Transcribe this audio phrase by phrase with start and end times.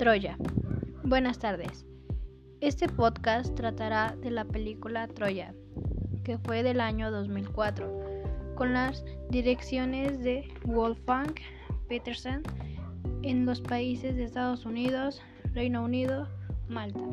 [0.00, 0.38] Troya.
[1.04, 1.84] Buenas tardes.
[2.62, 5.52] Este podcast tratará de la película Troya,
[6.24, 8.00] que fue del año 2004,
[8.54, 11.34] con las direcciones de Wolfgang
[11.86, 12.42] Petersen
[13.24, 15.20] en los países de Estados Unidos,
[15.52, 16.26] Reino Unido,
[16.66, 17.04] Malta.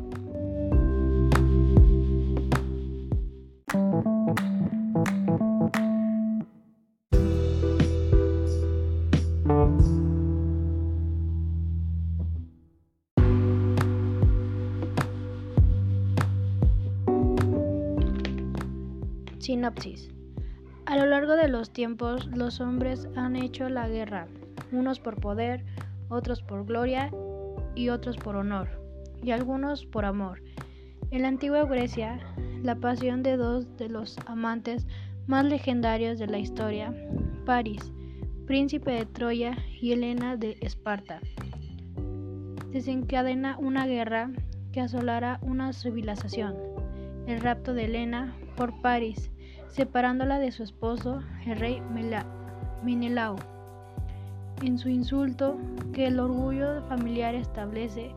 [19.48, 20.10] Sinopsis.
[20.86, 24.28] A lo largo de los tiempos, los hombres han hecho la guerra,
[24.74, 25.64] unos por poder,
[26.10, 27.14] otros por gloria
[27.74, 28.68] y otros por honor,
[29.24, 30.44] y algunos por amor.
[31.12, 32.20] En la antigua Grecia,
[32.62, 34.86] la pasión de dos de los amantes
[35.28, 36.94] más legendarios de la historia,
[37.46, 37.94] París,
[38.48, 41.22] príncipe de Troya y Helena de Esparta,
[42.74, 44.30] desencadena una guerra
[44.74, 46.58] que asolará una civilización,
[47.28, 49.32] el rapto de Helena por París,
[49.70, 51.82] separándola de su esposo, el rey
[52.84, 53.36] Menelao.
[54.62, 55.58] En su insulto,
[55.94, 58.14] que el orgullo familiar establece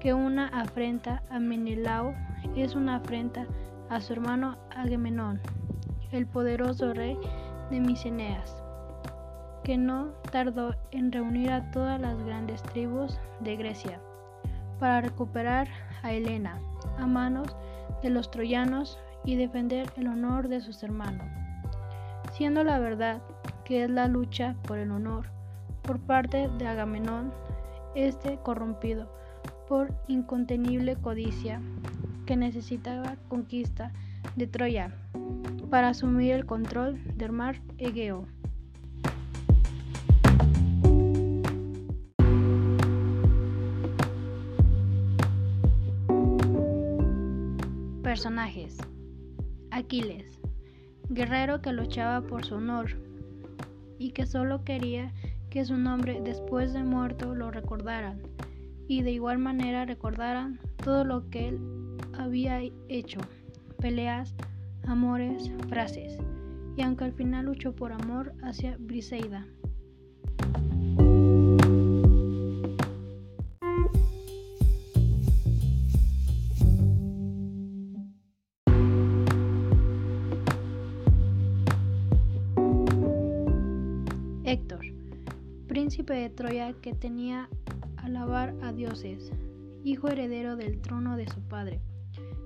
[0.00, 2.14] que una afrenta a Menelao
[2.56, 3.46] es una afrenta
[3.88, 5.40] a su hermano Agamenón,
[6.12, 7.18] el poderoso rey
[7.70, 8.62] de Miceneas,
[9.62, 14.00] que no tardó en reunir a todas las grandes tribus de Grecia
[14.78, 15.68] para recuperar
[16.02, 16.60] a Helena
[16.98, 17.56] a manos
[18.02, 21.26] de los troyanos y defender el honor de sus hermanos,
[22.32, 23.22] siendo la verdad
[23.64, 25.30] que es la lucha por el honor
[25.82, 27.32] por parte de Agamenón,
[27.94, 29.08] este corrompido
[29.68, 31.60] por incontenible codicia
[32.26, 33.92] que necesitaba conquista
[34.36, 34.92] de Troya
[35.70, 38.26] para asumir el control del mar Egeo.
[48.02, 48.76] Personajes
[49.74, 50.38] Aquiles,
[51.08, 52.96] guerrero que luchaba por su honor
[53.98, 55.12] y que solo quería
[55.50, 58.22] que su nombre después de muerto lo recordaran
[58.86, 61.58] y de igual manera recordaran todo lo que él
[62.16, 63.18] había hecho,
[63.80, 64.36] peleas,
[64.86, 66.18] amores, frases,
[66.76, 69.44] y aunque al final luchó por amor hacia Briseida.
[86.04, 87.48] Príncipe de Troya que tenía
[87.96, 89.32] alabar a dioses,
[89.84, 91.80] hijo heredero del trono de su padre,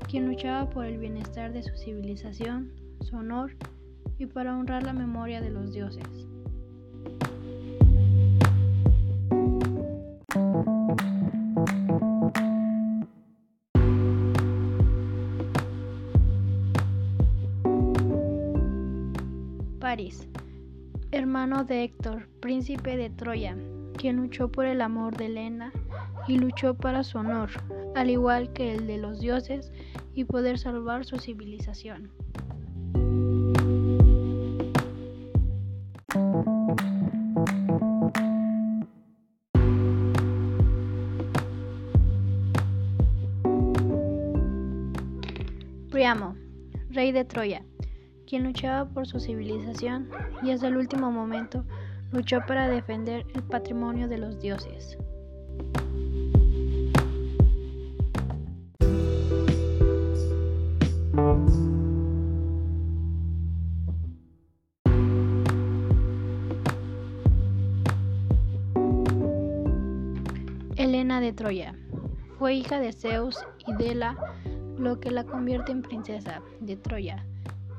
[0.09, 3.57] quien luchaba por el bienestar de su civilización, su honor
[4.19, 6.05] y para honrar la memoria de los dioses.
[19.81, 20.29] París
[21.11, 23.57] hermano de Héctor, príncipe de Troya,
[23.97, 25.73] quien luchó por el amor de Helena
[26.27, 27.51] y luchó para su honor,
[27.95, 29.73] al igual que el de los dioses,
[30.15, 32.11] y poder salvar su civilización.
[45.91, 46.37] Priamo,
[46.91, 47.63] rey de Troya
[48.28, 50.11] quien luchaba por su civilización
[50.43, 51.65] y hasta el último momento
[52.12, 54.99] luchó para defender el patrimonio de los dioses.
[70.77, 71.75] Helena de Troya
[72.38, 74.17] fue hija de Zeus y Dela,
[74.79, 77.25] lo que la convierte en princesa de Troya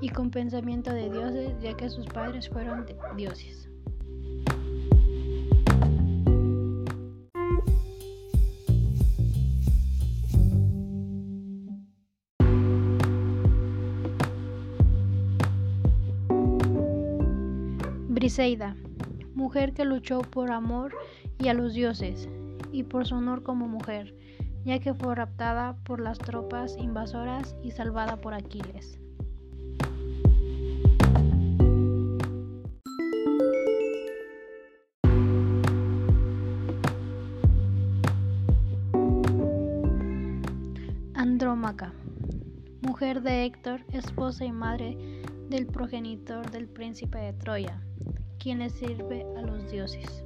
[0.01, 2.85] y con pensamiento de dioses, ya que sus padres fueron
[3.15, 3.69] dioses.
[18.07, 18.75] Briseida,
[19.33, 20.93] mujer que luchó por amor
[21.39, 22.27] y a los dioses,
[22.71, 24.15] y por su honor como mujer,
[24.65, 28.99] ya que fue raptada por las tropas invasoras y salvada por Aquiles.
[41.59, 41.91] Tomaca,
[42.79, 44.97] mujer de Héctor, esposa y madre
[45.49, 47.81] del progenitor del príncipe de Troya,
[48.39, 50.23] quien le sirve a los dioses.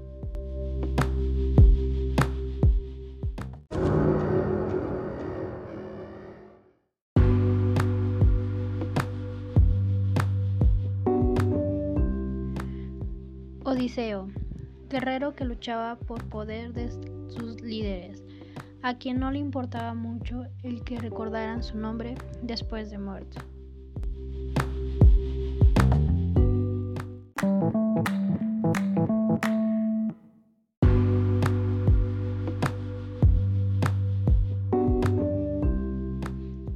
[13.64, 14.28] Odiseo,
[14.88, 16.92] guerrero que luchaba por poder de
[17.32, 18.23] sus líderes
[18.84, 23.40] a quien no le importaba mucho el que recordaran su nombre después de muerto.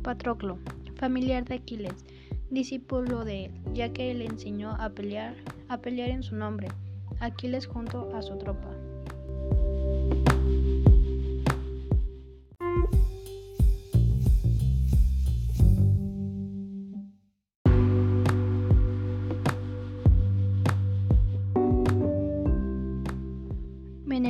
[0.01, 0.59] Patroclo,
[0.95, 2.05] familiar de Aquiles,
[2.49, 5.35] discípulo de él, ya que le enseñó a pelear,
[5.67, 6.69] a pelear en su nombre,
[7.19, 8.76] Aquiles junto a su tropa.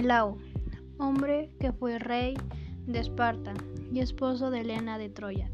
[0.07, 0.37] Menelao,
[0.99, 2.37] hombre que fue rey
[2.85, 3.53] de Esparta
[3.91, 5.51] y esposo de Helena de Troya,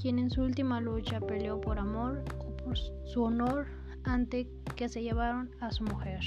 [0.00, 3.66] quien en su última lucha peleó por amor o por su honor
[4.04, 6.20] ante que se llevaron a su mujer.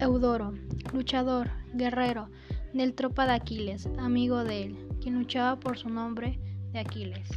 [0.00, 0.54] Eudoro,
[0.94, 2.30] luchador, guerrero,
[2.72, 6.38] del tropa de Aquiles, amigo de él, quien luchaba por su nombre
[6.72, 7.28] de Aquiles.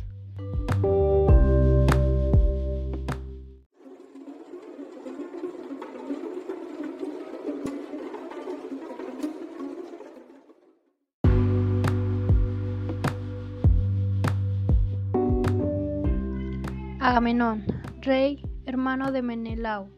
[16.99, 17.65] Agamenón,
[18.01, 19.89] rey, hermano de Menelao,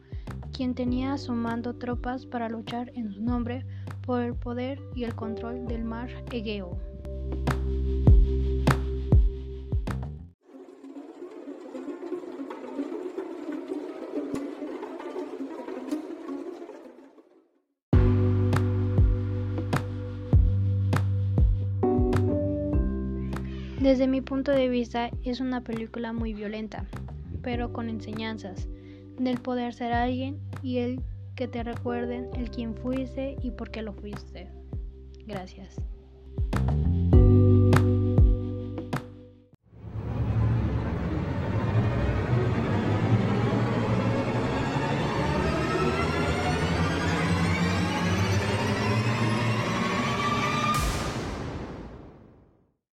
[0.52, 3.64] quien tenía a su mando tropas para luchar en su nombre
[4.02, 6.78] por el poder y el control del mar Egeo.
[23.80, 26.86] Desde mi punto de vista es una película muy violenta,
[27.42, 28.68] pero con enseñanzas
[29.18, 31.02] del poder ser alguien y el
[31.36, 34.50] que te recuerden el quién fuiste y por qué lo fuiste.
[35.26, 35.76] Gracias.